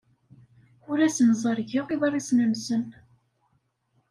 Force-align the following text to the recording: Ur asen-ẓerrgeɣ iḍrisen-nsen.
Ur 0.89 0.97
asen-ẓerrgeɣ 1.07 1.87
iḍrisen-nsen. 1.95 2.83